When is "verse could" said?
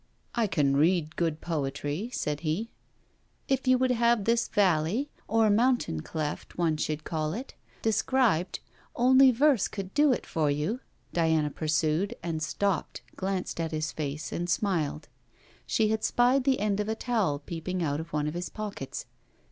9.29-9.93